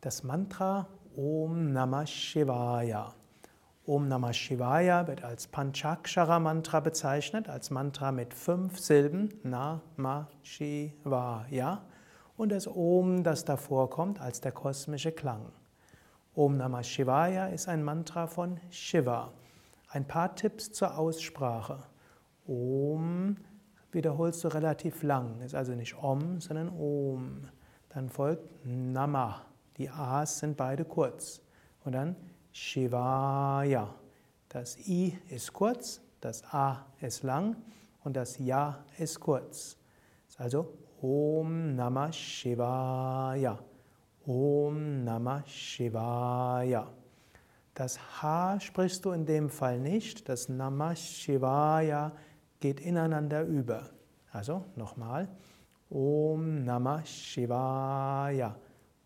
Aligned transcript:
Das 0.00 0.22
Mantra 0.22 0.86
Om 1.16 1.72
Namah 1.72 2.06
Shivaya. 2.06 3.12
Om 3.84 4.06
Namah 4.06 4.32
Shivaya 4.32 5.08
wird 5.08 5.24
als 5.24 5.48
Panchakshara 5.48 6.38
Mantra 6.38 6.78
bezeichnet, 6.78 7.48
als 7.48 7.70
Mantra 7.70 8.12
mit 8.12 8.32
fünf 8.32 8.78
Silben, 8.78 9.28
Namah 9.42 10.28
Shivaya, 10.42 11.82
und 12.36 12.52
das 12.52 12.68
Om, 12.68 13.24
das 13.24 13.44
davor 13.44 13.90
kommt, 13.90 14.20
als 14.20 14.40
der 14.40 14.52
kosmische 14.52 15.10
Klang. 15.10 15.50
Om 16.32 16.56
Namah 16.56 16.84
Shivaya 16.84 17.48
ist 17.48 17.66
ein 17.66 17.82
Mantra 17.82 18.28
von 18.28 18.60
Shiva. 18.70 19.32
Ein 19.88 20.06
paar 20.06 20.36
Tipps 20.36 20.70
zur 20.70 20.96
Aussprache. 20.96 21.82
Om 22.46 23.36
wiederholst 23.90 24.44
du 24.44 24.48
relativ 24.54 25.02
lang, 25.02 25.40
ist 25.40 25.56
also 25.56 25.72
nicht 25.72 26.00
Om, 26.00 26.40
sondern 26.40 26.68
Om. 26.68 27.48
Dann 27.88 28.08
folgt 28.08 28.64
Namah. 28.64 29.44
Die 29.78 29.88
A's 29.88 30.40
sind 30.40 30.56
beide 30.56 30.84
kurz. 30.84 31.40
Und 31.84 31.92
dann 31.92 32.16
Shivaya. 32.52 33.94
Das 34.48 34.76
I 34.78 35.16
ist 35.30 35.52
kurz, 35.52 36.00
das 36.20 36.42
A 36.52 36.86
ist 37.00 37.22
lang 37.22 37.56
und 38.02 38.16
das 38.16 38.38
Ja 38.38 38.84
ist 38.98 39.20
kurz. 39.20 39.76
Also 40.36 40.74
Om 41.00 41.76
Namah 41.76 42.12
Shivaya. 42.12 43.58
Om 44.26 45.04
Namah 45.04 45.44
Shivaya. 45.46 46.88
Das 47.74 47.98
H 48.20 48.58
sprichst 48.58 49.04
du 49.04 49.12
in 49.12 49.24
dem 49.24 49.48
Fall 49.48 49.78
nicht. 49.78 50.28
Das 50.28 50.48
Namah 50.48 50.96
Shivaya 50.96 52.10
geht 52.58 52.80
ineinander 52.80 53.44
über. 53.44 53.90
Also 54.32 54.64
nochmal. 54.74 55.28
Om 55.88 56.64
Namah 56.64 57.04
Shivaya. 57.04 58.56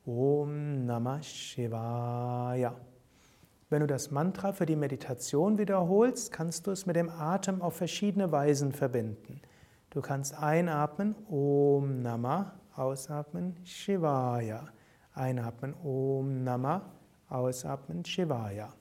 Om 0.04 0.84
Namah 0.84 1.22
Shivaya. 1.22 2.74
Wenn 3.70 3.80
du 3.82 3.86
das 3.86 4.10
Mantra 4.10 4.52
für 4.52 4.66
die 4.66 4.74
Meditation 4.74 5.58
wiederholst, 5.58 6.32
kannst 6.32 6.66
du 6.66 6.72
es 6.72 6.86
mit 6.86 6.96
dem 6.96 7.08
Atem 7.08 7.62
auf 7.62 7.76
verschiedene 7.76 8.32
Weisen 8.32 8.72
verbinden. 8.72 9.40
Du 9.90 10.00
kannst 10.00 10.36
einatmen 10.36 11.14
Om 11.30 12.02
Namah, 12.02 12.50
ausatmen 12.74 13.54
Shivaya. 13.62 14.66
Einatmen 15.14 15.72
Om 15.84 16.42
Namah, 16.42 16.82
ausatmen 17.28 18.04
Shivaya. 18.04 18.72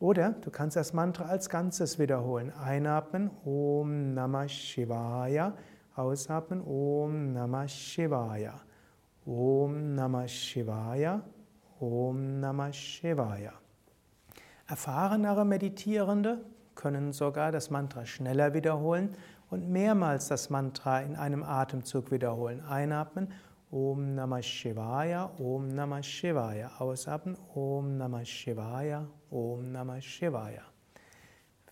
Oder 0.00 0.32
du 0.40 0.50
kannst 0.50 0.78
das 0.78 0.94
Mantra 0.94 1.26
als 1.26 1.50
Ganzes 1.50 1.98
wiederholen. 1.98 2.50
Einatmen 2.50 3.30
Om 3.44 4.14
Namah 4.14 4.48
Shivaya, 4.48 5.52
ausatmen 5.96 6.62
Om 6.62 7.34
Namah 7.34 7.68
Shivaya. 7.68 8.54
Om 9.26 9.96
Namah 9.96 10.28
Shivaya, 10.28 11.20
Om 11.80 12.40
Namah 12.40 12.72
Shivaya. 12.72 13.54
Erfahrenere 14.68 15.44
Meditierende 15.44 16.44
können 16.76 17.12
sogar 17.12 17.50
das 17.50 17.68
Mantra 17.68 18.06
schneller 18.06 18.54
wiederholen 18.54 19.16
und 19.50 19.68
mehrmals 19.68 20.28
das 20.28 20.48
Mantra 20.48 21.00
in 21.00 21.16
einem 21.16 21.42
Atemzug 21.42 22.12
wiederholen. 22.12 22.60
Einatmen 22.60 23.32
Om 23.72 24.14
Namah 24.14 24.42
Shivaya, 24.42 25.32
Om 25.40 25.74
Namah 25.74 26.04
Shivaya. 26.04 26.70
Ausatmen 26.78 27.36
Om 27.52 27.98
Namah 27.98 28.24
Shivaya, 28.24 29.08
Om 29.30 29.72
Namah 29.72 30.00
Shivaya. 30.00 30.62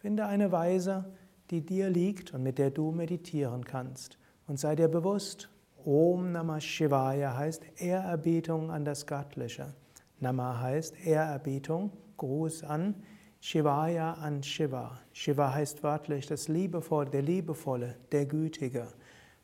Finde 0.01 0.27
eine 0.27 0.51
Weise, 0.51 1.05
die 1.51 1.65
dir 1.65 1.89
liegt 1.89 2.35
und 2.35 2.43
mit 2.43 2.59
der 2.59 2.73
du 2.73 2.91
meditieren 2.91 3.65
kannst. 3.65 4.19
Und 4.49 4.59
sei 4.59 4.75
dir 4.75 4.89
bewusst, 4.89 5.49
Om 5.87 6.33
Namah 6.33 6.61
Shivaya 6.61 7.37
heißt 7.37 7.63
Ehrerbietung 7.77 8.71
an 8.71 8.87
das 8.87 9.07
Göttliche. 9.07 9.75
Nama 10.19 10.59
heißt 10.59 11.07
Ehrerbietung, 11.07 11.91
Gruß 12.17 12.65
an 12.65 12.95
Shivaya 13.39 14.15
an 14.15 14.43
Shiva. 14.43 14.99
Shiva 15.13 15.53
heißt 15.53 15.83
wörtlich 15.83 16.27
das 16.27 16.49
Liebevolle, 16.49 17.11
der 17.11 17.21
Liebevolle, 17.21 17.97
der 18.13 18.25
Gütige, 18.25 18.89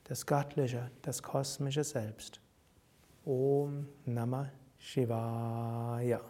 das 0.05 0.25
Göttliche, 0.25 0.91
das 1.03 1.23
kosmische 1.23 1.85
Selbst. 1.85 2.41
Om 3.27 3.87
Namah 4.07 4.49
Shivaya. 4.79 6.23